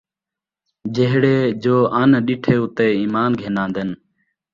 [0.93, 3.89] جِہڑے جو اَن ݙِٹھے اُتے ایمان گِھن آن٘دِن۔